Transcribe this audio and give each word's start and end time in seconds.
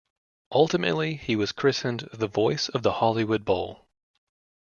Ultimately 0.51 1.13
he 1.13 1.35
was 1.35 1.51
christened 1.51 2.09
The 2.11 2.25
Voice 2.25 2.69
of 2.69 2.81
the 2.81 2.93
Hollywood 2.93 3.45
Bowl. 3.45 3.85